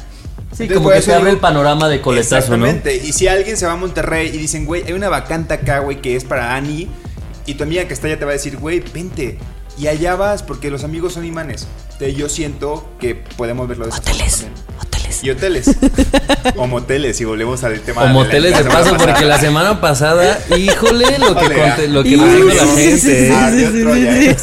[0.53, 2.67] Sí, Entonces, como que se abre digo- el panorama de coletazo, ¿no?
[2.67, 2.97] Exactamente.
[3.09, 6.03] Y si alguien se va a Monterrey y dicen, güey, hay una vacante acá, güey,
[6.03, 6.88] que es para Ani,
[7.47, 9.38] y tu amiga que está allá te va a decir, güey, vente.
[9.79, 11.67] Y allá vas, porque los amigos son imanes.
[11.93, 14.41] Entonces, yo siento que podemos verlo de esa forma Hoteles.
[14.41, 14.62] también.
[15.20, 15.25] Hoteles.
[15.25, 15.77] Y hoteles.
[16.57, 18.98] o moteles, si volvemos al tema O de la- moteles de paso, pasada.
[19.12, 23.33] porque la semana pasada, híjole, lo que, conte- lo que nos dijo la gente.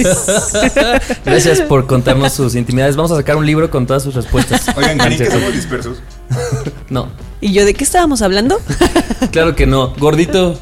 [1.26, 2.96] Gracias por contarnos sus intimidades.
[2.96, 4.66] Vamos a sacar un libro con todas sus respuestas.
[4.76, 5.98] Oigan, No, ¿creen que somos dispersos?
[6.90, 7.08] No,
[7.42, 8.60] ¿Y yo de qué estábamos hablando?
[9.32, 9.94] claro que no.
[9.98, 10.60] Gordito,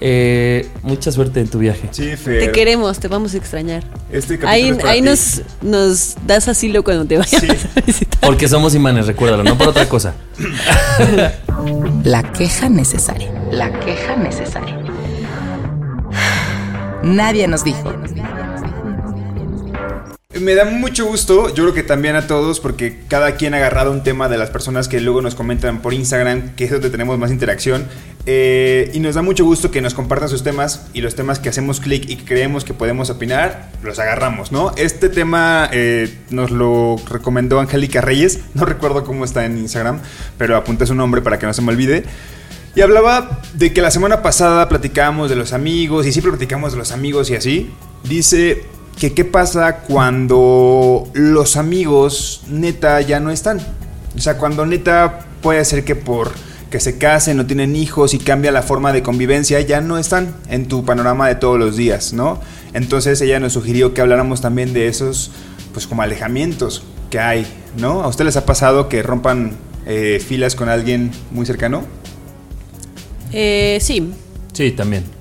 [0.00, 1.88] eh, mucha suerte en tu viaje.
[1.90, 2.40] Sí, Fer.
[2.46, 3.82] Te queremos, te vamos a extrañar.
[4.12, 7.48] Este capítulo Ahí, es ahí nos, nos das asilo cuando te vayas Sí.
[7.76, 8.20] a visitar.
[8.20, 10.14] Porque somos imanes, recuérdalo, no por otra cosa.
[12.04, 13.32] La queja necesaria.
[13.50, 14.78] La queja necesaria.
[17.02, 17.92] Nadie nos dijo.
[20.40, 23.90] Me da mucho gusto, yo creo que también a todos, porque cada quien ha agarrado
[23.90, 27.18] un tema de las personas que luego nos comentan por Instagram, que es donde tenemos
[27.18, 27.86] más interacción.
[28.26, 31.48] eh, y nos da mucho gusto que nos compartan sus temas y los temas que
[31.48, 34.72] hacemos clic y que creemos que podemos opinar, los agarramos, ¿no?
[34.76, 40.00] Este tema eh, nos lo recomendó Angélica Reyes, no recuerdo cómo está en Instagram,
[40.36, 42.04] pero apunté su nombre para que no se me olvide.
[42.74, 46.78] Y hablaba de que la semana pasada platicábamos de los amigos y siempre platicamos de
[46.78, 47.70] los amigos y así.
[48.04, 48.62] Dice
[48.98, 53.60] que qué pasa cuando los amigos neta ya no están.
[54.16, 56.32] O sea, cuando neta puede ser que por
[56.70, 60.34] que se casen o tienen hijos y cambia la forma de convivencia, ya no están
[60.50, 62.40] en tu panorama de todos los días, ¿no?
[62.74, 65.30] Entonces ella nos sugirió que habláramos también de esos,
[65.72, 67.46] pues como alejamientos que hay,
[67.78, 68.02] ¿no?
[68.02, 69.52] ¿A usted les ha pasado que rompan
[69.86, 71.84] eh, filas con alguien muy cercano?
[73.32, 74.12] Eh, sí.
[74.52, 75.17] Sí, también.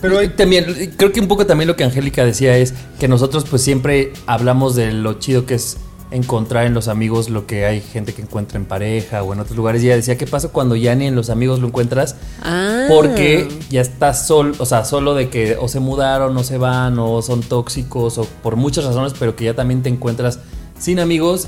[0.00, 3.44] Pero hay- también, creo que un poco también lo que Angélica decía es que nosotros
[3.48, 5.76] pues siempre hablamos de lo chido que es
[6.12, 9.56] encontrar en los amigos lo que hay gente que encuentra en pareja o en otros
[9.56, 9.82] lugares.
[9.82, 12.16] Y ella decía, ¿qué pasa cuando ya ni en los amigos lo encuentras?
[12.42, 12.86] Ah.
[12.88, 16.98] Porque ya estás solo, o sea, solo de que o se mudaron, o se van,
[16.98, 20.40] o son tóxicos, o por muchas razones, pero que ya también te encuentras
[20.78, 21.46] sin amigos.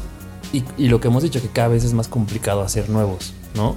[0.53, 3.75] Y, y lo que hemos dicho, que cada vez es más complicado hacer nuevos, ¿no?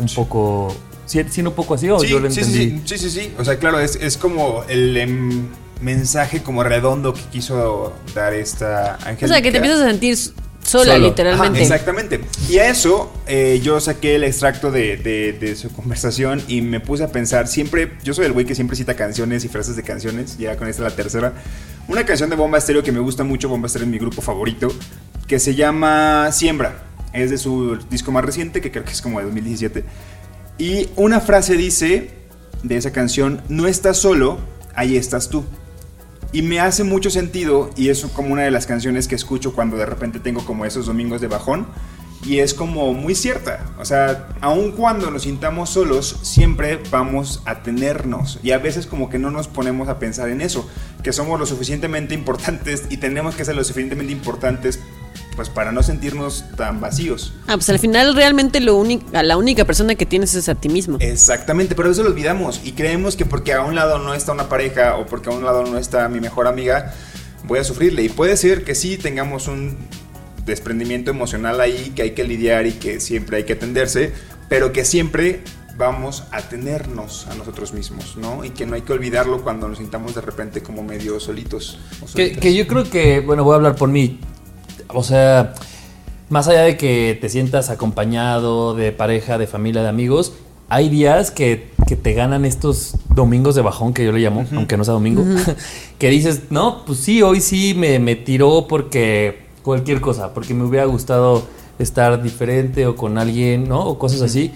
[0.00, 0.74] Un poco.
[1.06, 2.82] ¿Sí, sí, un poco así o Sí, yo lo sí, entendí?
[2.84, 3.32] sí, sí, sí, sí.
[3.38, 5.46] O sea, claro, es, es como el em,
[5.80, 9.26] mensaje como redondo que quiso dar esta Angélica.
[9.26, 11.06] O sea, que te empiezas a sentir sola, Solo.
[11.06, 11.58] literalmente.
[11.62, 12.20] Ajá, exactamente.
[12.48, 16.80] Y a eso eh, yo saqué el extracto de, de- de su conversación y me
[16.80, 19.84] puse a pensar, siempre, yo soy el güey que siempre cita canciones y frases de
[19.84, 21.34] canciones, ya con esta la tercera.
[21.86, 24.66] Una canción de Bomba Estéreo que me gusta mucho, Bomba Estéreo es mi grupo favorito,
[25.28, 26.82] que se llama Siembra.
[27.12, 29.84] Es de su disco más reciente, que creo que es como de 2017.
[30.58, 32.10] Y una frase dice
[32.62, 34.38] de esa canción, no estás solo,
[34.74, 35.44] ahí estás tú.
[36.32, 39.76] Y me hace mucho sentido y es como una de las canciones que escucho cuando
[39.76, 41.66] de repente tengo como esos domingos de bajón.
[42.24, 43.64] Y es como muy cierta.
[43.78, 48.40] O sea, aun cuando nos sintamos solos, siempre vamos a tenernos.
[48.42, 50.68] Y a veces como que no nos ponemos a pensar en eso.
[51.04, 54.80] Que somos lo suficientemente importantes y tenemos que ser lo suficientemente importantes
[55.36, 57.34] pues para no sentirnos tan vacíos.
[57.46, 60.54] Ah, pues al final realmente lo único, a la única persona que tienes es a
[60.54, 60.96] ti mismo.
[61.00, 64.48] Exactamente, pero eso lo olvidamos y creemos que porque a un lado no está una
[64.48, 66.94] pareja o porque a un lado no está mi mejor amiga,
[67.44, 68.02] voy a sufrirle.
[68.02, 69.76] Y puede ser que sí tengamos un
[70.44, 74.12] desprendimiento emocional ahí que hay que lidiar y que siempre hay que atenderse,
[74.48, 75.42] pero que siempre
[75.76, 78.44] vamos a tenernos a nosotros mismos, ¿no?
[78.44, 81.78] Y que no hay que olvidarlo cuando nos sintamos de repente como medio solitos.
[82.00, 84.18] o Que, que yo creo que, bueno, voy a hablar por mí.
[84.88, 85.54] O sea,
[86.28, 90.34] más allá de que te sientas acompañado de pareja, de familia, de amigos,
[90.68, 94.76] hay días que, que te ganan estos domingos de bajón, que yo le llamo, aunque
[94.76, 95.24] no sea domingo,
[95.98, 100.64] que dices, no, pues sí, hoy sí me, me tiró porque cualquier cosa, porque me
[100.64, 101.44] hubiera gustado
[101.78, 103.84] estar diferente o con alguien, ¿no?
[103.84, 104.52] O cosas así.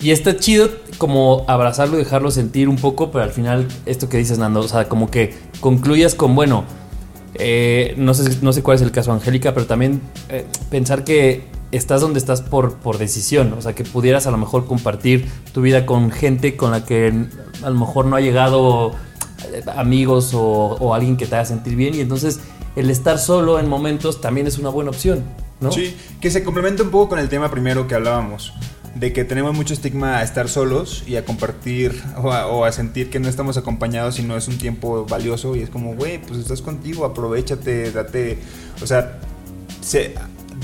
[0.00, 0.68] Y está chido
[0.98, 4.68] como abrazarlo y dejarlo sentir un poco, pero al final, esto que dices, Nando, o
[4.68, 6.64] sea, como que concluyas con, bueno,
[7.34, 11.44] eh, no, sé, no sé cuál es el caso Angélica, pero también eh, pensar que
[11.70, 15.62] estás donde estás por, por decisión, o sea, que pudieras a lo mejor compartir tu
[15.62, 17.26] vida con gente con la que
[17.62, 18.92] a lo mejor no ha llegado
[19.52, 22.40] eh, amigos o, o alguien que te haga sentir bien y entonces
[22.76, 25.22] el estar solo en momentos también es una buena opción,
[25.60, 25.72] ¿no?
[25.72, 28.52] Sí, que se complementa un poco con el tema primero que hablábamos,
[28.94, 32.72] de que tenemos mucho estigma a estar solos y a compartir o a, o a
[32.72, 36.18] sentir que no estamos acompañados y no es un tiempo valioso y es como, güey,
[36.20, 38.38] pues estás contigo, aprovechate, date,
[38.82, 39.18] o sea,
[39.80, 40.14] se-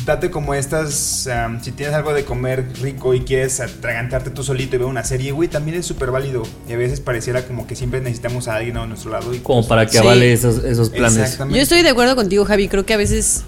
[0.05, 4.77] date como estas, am, si tienes algo de comer rico y quieres atragantarte tú solito
[4.77, 7.75] y ver una serie, güey, también es súper válido y a veces pareciera como que
[7.77, 9.99] siempre necesitamos a alguien a nuestro lado y Como pues, para que Sí.
[9.99, 11.39] avale esos, esos planes.
[11.39, 12.69] Yo estoy de acuerdo contigo, Javi.
[12.69, 13.43] Creo que a veces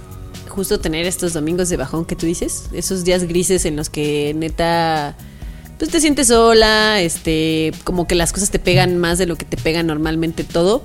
[0.50, 4.34] justo tener estos domingos de bajón que tú dices, esos días grises en los que
[4.36, 5.16] neta
[5.78, 9.46] pues te sientes sola, este, como que las cosas te pegan más de lo que
[9.46, 10.82] te pega normalmente todo.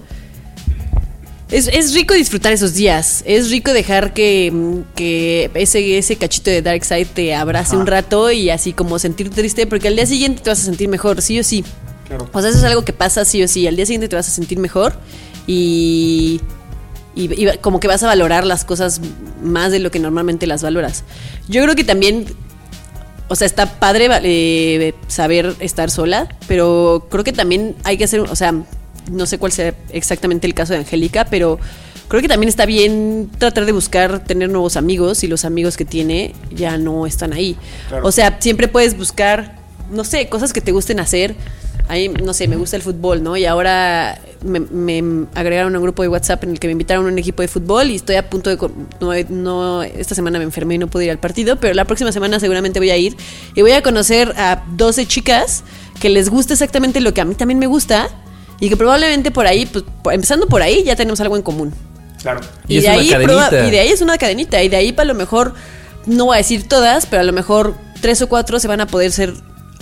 [1.52, 3.22] Es, es rico disfrutar esos días.
[3.26, 4.54] Es rico dejar que,
[4.96, 7.78] que ese, ese cachito de Dark Side te abrace Ajá.
[7.78, 10.88] un rato y así como sentir triste, porque al día siguiente te vas a sentir
[10.88, 11.66] mejor, sí o sí.
[12.08, 12.30] Claro.
[12.32, 13.68] O sea, eso es algo que pasa sí o sí.
[13.68, 14.94] Al día siguiente te vas a sentir mejor
[15.46, 16.40] y,
[17.16, 19.02] y- y como que vas a valorar las cosas
[19.42, 21.04] más de lo que normalmente las valoras.
[21.48, 22.26] Yo creo que también,
[23.28, 28.20] o sea, está padre eh, saber estar sola, pero creo que también hay que hacer,
[28.20, 28.54] o sea,
[29.12, 31.60] no sé cuál sea exactamente el caso de Angélica, pero
[32.08, 35.86] creo que también está bien tratar de buscar tener nuevos amigos y los amigos que
[35.86, 37.56] tiene ya no están ahí.
[37.88, 38.06] Claro.
[38.08, 39.56] O sea, siempre puedes buscar,
[39.92, 41.36] no sé, cosas que te gusten hacer.
[41.88, 43.38] A mí, no sé, me gusta el fútbol, ¿no?
[43.38, 47.06] Y ahora me, me agregaron a un grupo de WhatsApp en el que me invitaron
[47.06, 48.58] a un equipo de fútbol y estoy a punto de...
[48.58, 51.86] co- No, no, esta semana me enfermé y no pude ir al partido, pero la
[51.86, 53.16] próxima semana seguramente voy a ir
[53.54, 55.64] y voy a conocer a 12 chicas
[56.00, 58.10] que les gusta exactamente lo que a mí también me gusta
[58.60, 61.72] y que probablemente por ahí, pues, empezando por ahí, ya tenemos algo en común.
[62.22, 62.42] Claro.
[62.68, 64.64] Y Y, es de una ahí proba- y de ahí es una cadenita.
[64.64, 65.54] Y de ahí, para lo mejor,
[66.08, 68.88] no voy a decir todas, pero a lo mejor tres o cuatro se van a
[68.88, 69.34] poder ser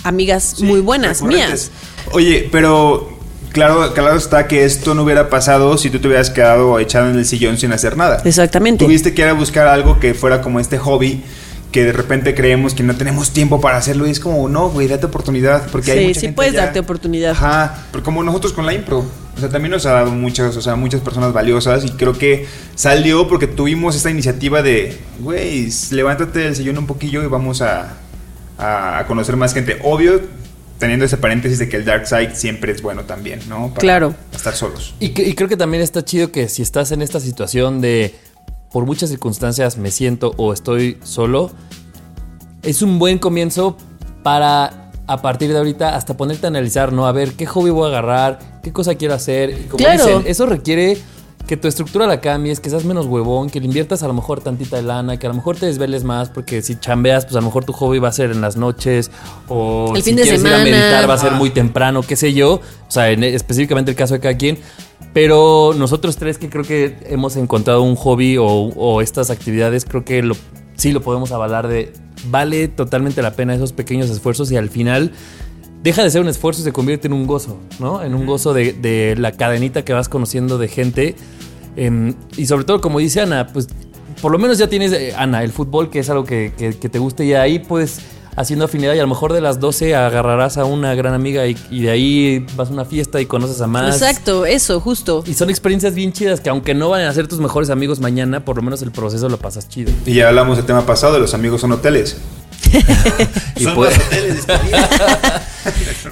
[0.04, 1.72] amigas Sí, muy buenas mías.
[2.12, 3.18] Oye, pero
[3.52, 7.18] claro, claro está que esto no hubiera pasado si tú te hubieras quedado echado en
[7.18, 8.22] el sillón sin hacer nada.
[8.26, 8.84] Exactamente.
[8.84, 11.24] Tuviste que ir a buscar algo que fuera como este hobby
[11.74, 14.88] que de repente creemos que no tenemos tiempo para hacerlo y es como, no, güey,
[14.88, 16.66] date oportunidad porque hay mucha sí gente puedes allá.
[16.66, 17.32] darte oportunidad.
[17.32, 19.04] Ajá, pero como nosotros con la impro.
[19.36, 22.46] O sea, también nos ha dado muchas, o sea, muchas personas valiosas y creo que
[22.76, 27.98] salió porque tuvimos esta iniciativa de, güey, levántate del sillón un poquillo y vamos a,
[28.64, 29.80] a, a conocer más gente.
[29.84, 30.22] Obvio,
[30.80, 33.70] teniendo ese paréntesis de que el dark side siempre es bueno también, ¿no?
[33.70, 34.16] Para Claro.
[34.34, 34.96] Estar solos.
[35.00, 38.16] Y, que- y creo que también está chido que si estás en esta situación de
[38.72, 41.52] por muchas circunstancias me siento o estoy solo,
[42.64, 43.78] es un buen comienzo
[44.24, 47.06] para a partir de ahorita hasta ponerte a analizar, ¿no?
[47.06, 49.50] A ver qué hobby voy a agarrar, qué cosa quiero hacer.
[49.52, 50.04] Y como Claro.
[50.06, 50.98] dicen, eso requiere
[51.48, 54.40] que tu estructura la cambies, que seas menos huevón, que le inviertas a lo mejor
[54.42, 57.40] tantita de lana, que a lo mejor te desveles más, porque si chambeas, pues a
[57.42, 59.12] lo mejor tu hobby va a ser en las noches,
[59.50, 62.16] o El si fin de quieres ir a meditar va a ser muy temprano, qué
[62.16, 62.56] sé yo.
[62.88, 64.58] O sea, en- específicamente el caso de cada quien.
[65.14, 70.04] Pero nosotros tres que creo que hemos encontrado un hobby o, o estas actividades, creo
[70.06, 70.36] que lo,
[70.76, 71.94] sí lo podemos avalar de
[72.30, 75.12] vale totalmente la pena esos pequeños esfuerzos y al final
[75.84, 78.02] deja de ser un esfuerzo y se convierte en un gozo, ¿no?
[78.04, 81.16] En un gozo de, de la cadenita que vas conociendo de gente.
[81.76, 83.68] Em, y sobre todo, como dice Ana, pues
[84.22, 86.90] por lo menos ya tienes, eh, Ana, el fútbol, que es algo que, que- que
[86.90, 88.00] te guste y ahí puedes
[88.36, 91.56] haciendo afinidad y a lo mejor de las 12 agarrarás a una gran amiga y,
[91.70, 93.94] y de ahí vas a una fiesta y conoces a más.
[94.02, 95.24] Exacto, eso, justo.
[95.28, 98.44] Y son experiencias bien chidas que aunque no van a ser tus mejores amigos mañana,
[98.46, 99.92] por lo menos el proceso lo pasas chido.
[100.06, 102.18] Y ya hablamos del tema pasado, de los amigos son hoteles.
[103.56, 104.82] Y Son pues- los hoteles disponibles.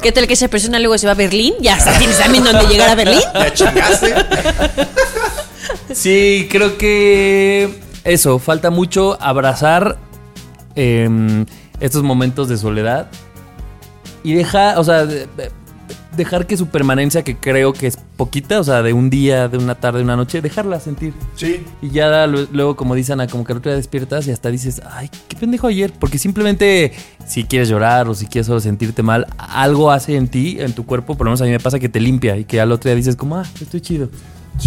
[0.02, 1.54] ¿Qué tal que esa persona luego se va a Berlín?
[1.60, 3.22] Ya tienes también dónde llegar a Berlín.
[3.34, 4.16] Ya chingaste.
[5.94, 9.98] Sí, creo que eso, falta mucho abrazar
[10.76, 11.46] em,
[11.80, 13.08] estos momentos de soledad
[14.24, 15.06] y dejar, o sea,
[16.24, 19.58] dejar que su permanencia, que creo que es poquita, o sea, de un día, de
[19.58, 21.14] una tarde, de una noche, dejarla sentir.
[21.36, 21.64] Sí.
[21.82, 25.36] Y ya luego, como dice Ana, como que día despiertas y hasta dices, ay, qué
[25.36, 25.92] pendejo ayer.
[26.00, 26.94] Porque simplemente,
[27.28, 30.86] si quieres llorar o si quieres solo sentirte mal, algo hace en ti, en tu
[30.86, 32.90] cuerpo, por lo menos a mí me pasa que te limpia y que al otro
[32.90, 34.10] día dices, como, ah, estoy chido.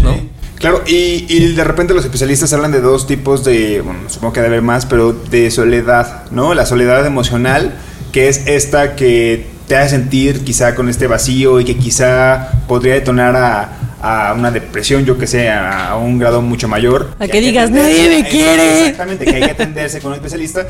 [0.02, 0.16] ¿No?
[0.56, 4.40] Claro, y, y de repente los especialistas hablan de dos tipos de, bueno, supongo que
[4.40, 6.54] debe haber más, pero de soledad, ¿no?
[6.54, 7.74] La soledad emocional,
[8.10, 12.94] que es esta que te hace sentir quizá con este vacío y que quizá podría
[12.94, 13.68] detonar a,
[14.02, 17.14] a una depresión, yo que sé, a, a un grado mucho mayor.
[17.18, 18.82] A que digas, "Nadie me quiere".
[18.82, 20.66] Exactamente, que hay que atenderse con un especialista,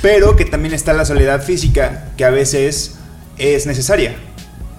[0.00, 2.98] pero que también está la soledad física, que a veces
[3.36, 4.14] es necesaria.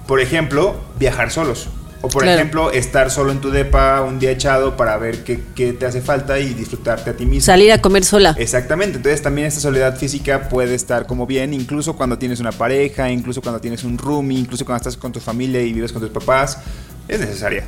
[0.07, 1.69] Por ejemplo, viajar solos.
[2.01, 2.37] O por Claro.
[2.39, 6.01] ejemplo, estar solo en tu depa un día echado para ver qué, qué te hace
[6.01, 7.45] falta y disfrutarte a ti mismo.
[7.45, 8.35] Salir a comer sola.
[8.39, 13.11] Exactamente, entonces también esta soledad física puede estar como bien, incluso cuando tienes una pareja,
[13.11, 16.11] incluso cuando tienes un roomie, incluso cuando estás con tu familia y vives con tus
[16.11, 16.59] papás,
[17.07, 17.65] es necesaria.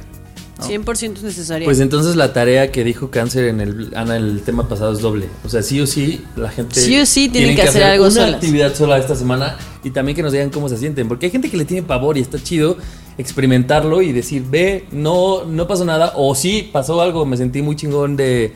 [0.61, 1.65] 100% es necesario.
[1.65, 4.99] Pues entonces la tarea que dijo Cáncer en el Ana en el tema pasado es
[4.99, 5.27] doble.
[5.43, 8.05] O sea, sí o sí la gente Sí o sí tienen tiene que hacer algo
[8.05, 8.33] una solas.
[8.35, 11.49] actividad sola esta semana y también que nos digan cómo se sienten, porque hay gente
[11.49, 12.77] que le tiene pavor y está chido
[13.17, 17.76] experimentarlo y decir, "Ve, no no pasó nada" o sí pasó algo, me sentí muy
[17.76, 18.56] chingón de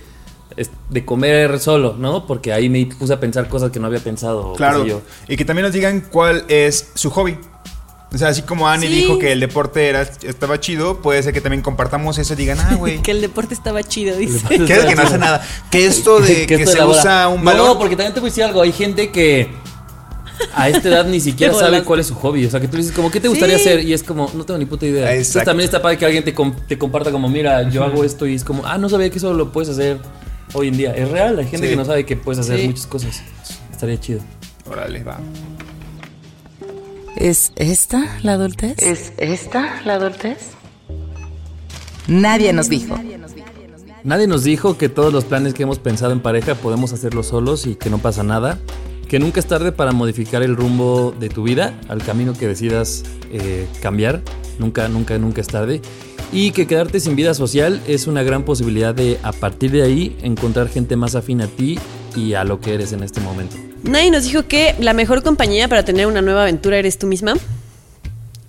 [0.89, 2.26] de comer solo, ¿no?
[2.28, 4.54] Porque ahí me puse a pensar cosas que no había pensado.
[4.54, 5.02] Claro, yo.
[5.28, 7.38] y que también nos digan cuál es su hobby.
[8.13, 8.96] O sea, así como Annie Sí.
[8.96, 12.58] dijo que el deporte era, estaba chido, puede ser que también compartamos eso y digan,
[12.62, 13.02] ah, güey.
[13.04, 14.39] que el deporte estaba chido, dice.
[14.48, 15.46] ¿Qué es que no hace nada?
[15.70, 17.78] Que esto de que, esto se usa un No, balón.
[17.78, 18.62] porque también te voy a decir algo.
[18.62, 19.50] Hay gente que
[20.54, 22.45] a esta edad ni siquiera sabe cuál es su hobby.
[22.45, 23.67] O sea, que tú dices, como, ¿qué te gustaría Sí.
[23.69, 23.84] hacer?
[23.84, 25.04] Y es como, no tengo ni puta idea.
[25.12, 25.50] Entonces Exacto.
[25.52, 28.36] también está padre que alguien te, com- te comparta como, mira, yo hago esto y
[28.36, 30.00] es como, ah, no sabía que eso lo puedes hacer
[30.54, 30.93] hoy en día.
[30.95, 31.38] Es real.
[31.39, 31.71] Hay gente Sí.
[31.71, 32.67] que no sabe que puedes hacer Sí.
[32.67, 33.21] muchas cosas.
[33.71, 34.19] Estaría chido.
[34.69, 35.19] Órale, va.
[37.15, 38.76] ¿Es esta la adultez?
[38.80, 40.38] ¿Es esta la adultez?
[42.08, 43.00] Nadie nos dijo.
[44.04, 47.65] Nadie nos dijo que todos los planes que hemos pensado en pareja podemos hacerlos solos
[47.65, 48.60] y que no pasa nada.
[49.08, 53.04] Que nunca es tarde para modificar el rumbo de tu vida, al camino que decidas
[53.32, 54.22] eh, cambiar.
[54.58, 55.82] Nunca, nunca, nunca es tarde.
[56.32, 60.18] Y que quedarte sin vida social es una gran posibilidad de, a partir de ahí,
[60.22, 61.78] encontrar gente más afín a ti
[62.15, 63.56] y a lo que eres en este momento.
[63.84, 67.36] Nadie nos dijo que la mejor compañía para tener una nueva aventura eres tú misma.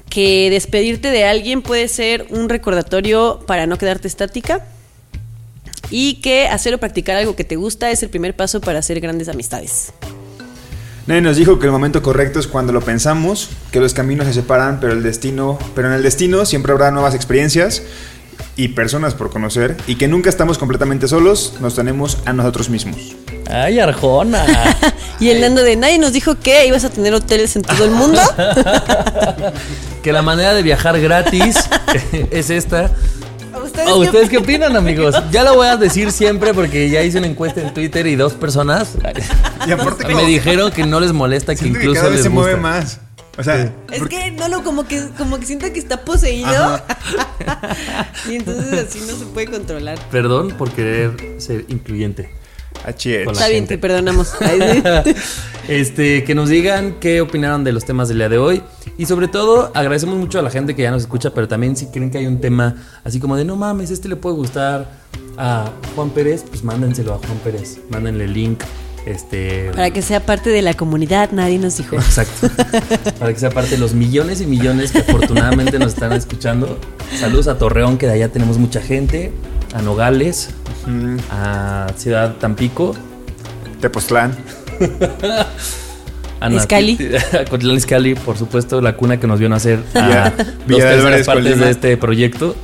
[0.08, 4.66] Que despedirte de alguien puede ser un recordatorio para no quedarte estática.
[5.90, 8.98] Y que hacer o practicar algo que te gusta es el primer paso para hacer
[9.00, 9.92] grandes amistades.
[11.06, 14.32] Nadie nos dijo que el momento correcto es cuando lo pensamos, que los caminos se
[14.32, 17.84] separan, pero el destino, pero en el destino siempre habrá nuevas experiencias
[18.56, 23.14] y personas por conocer y que nunca estamos completamente solos, nos tenemos a nosotros mismos.
[23.48, 24.44] ¡Ay, Arjona!
[25.18, 27.90] Y el Nando de nadie nos dijo que ibas a tener hoteles en todo el
[27.90, 28.20] mundo.
[30.02, 31.56] que la manera de viajar gratis
[32.30, 32.90] es esta.
[33.64, 35.14] ¿Ustedes, Oh, ¿Ustedes qué opinan, amigos?
[35.30, 38.34] Ya lo voy a decir siempre porque ya hice una encuesta en Twitter y dos
[38.34, 38.96] personas
[39.66, 42.24] Y aparte me dijeron que no les molesta que siento que incluso cada vez les
[42.24, 42.62] se mueve gusta.
[42.68, 43.00] más.
[43.38, 46.80] O sea, Es que no lo como que como que siento que está poseído.
[48.30, 49.98] y entonces así no se puede controlar.
[50.10, 52.30] Perdón por querer ser incluyente.
[52.86, 54.32] Está bien, te perdonamos.
[55.68, 58.62] Este, que nos digan qué opinaron de los temas del día de hoy.
[58.98, 61.86] Y sobre todo, agradecemos mucho a la gente que ya nos escucha, pero también si
[61.86, 64.90] creen que hay un tema así como de no mames, este le puede gustar.
[65.38, 67.78] a Juan Pérez, pues mándenselo a Juan Pérez.
[67.90, 68.62] Mándenle el link.
[69.04, 69.70] Este.
[69.72, 71.94] Para que sea parte de la comunidad, nadie nos dijo.
[71.96, 72.48] Exacto.
[73.20, 76.78] Para que sea parte de los millones y millones que afortunadamente nos están escuchando.
[77.16, 79.32] Saludos a Torreón, que de allá tenemos mucha gente.
[79.74, 80.50] A Nogales.
[81.30, 82.96] A Ciudad Tampico.
[83.80, 84.36] Tepoztlán.
[86.40, 86.98] A Izcalli.
[87.32, 87.78] a Cotlán
[88.24, 90.32] por supuesto, la cuna que nos vio nacer a
[90.68, 92.54] Álvarez, partes de este proyecto.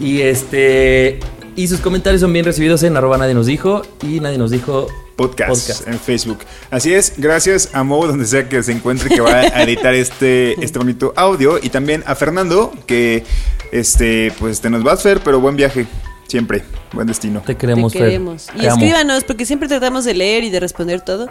[0.00, 1.20] Y este.
[1.54, 3.82] Y sus comentarios son bien recibidos en arroba nadie nos dijo.
[4.02, 4.88] Y nadie nos dijo.
[5.16, 6.40] Podcast, en Facebook.
[6.70, 10.62] Así es, gracias a Mo, donde sea que se encuentre, que va a editar este,
[10.62, 11.58] este bonito audio.
[11.62, 13.24] Y también a Fernando, que
[13.72, 15.86] este, pues te nos vas, Fer, pero buen viaje.
[16.28, 16.64] Siempre.
[16.92, 17.40] Buen destino.
[17.40, 18.08] Te queremos, Te Fer.
[18.08, 18.48] queremos.
[18.54, 18.76] Y Te amo.
[18.76, 21.28] escríbanos, porque siempre tratamos de leer y de responder todo.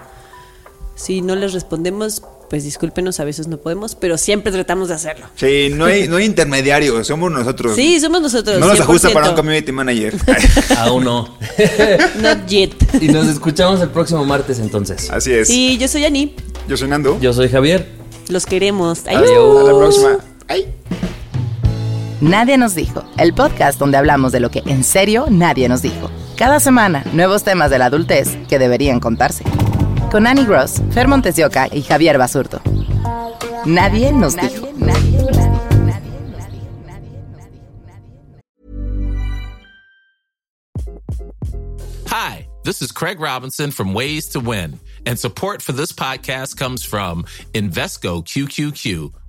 [0.95, 5.25] Si no les respondemos, pues discúlpenos, a veces no podemos, pero siempre tratamos de hacerlo.
[5.35, 7.75] Sí, no hay, no hay intermediarios, somos nosotros.
[7.75, 8.59] Sí, somos nosotros.
[8.59, 9.13] No nos ajusta 100%.
[9.13, 10.15] para un community manager.
[10.77, 11.37] Aún no.
[12.21, 12.71] Not yet.
[13.01, 15.09] y nos escuchamos el próximo martes entonces.
[15.09, 15.47] Así es.
[15.47, 16.33] Sí, yo soy Ani.
[16.67, 17.19] Yo soy Nando.
[17.19, 17.89] Yo soy Javier.
[18.29, 19.05] Los queremos.
[19.05, 19.59] Adiós.
[19.59, 20.17] A la próxima.
[20.47, 20.73] Ay.
[22.21, 26.09] Nadie nos dijo, el podcast donde hablamos de lo que en serio nadie nos dijo.
[26.37, 29.43] Cada semana, nuevos temas de la adultez que deberían contarse.
[30.15, 32.61] Con Annie Gross, Fer Montes de Oca y Javier Basurto.
[33.65, 34.65] Nadie nos dijo.
[42.07, 46.85] Hi, this is Craig Robinson from Ways to Win, and support for this podcast comes
[46.85, 49.11] from Invesco QQQ,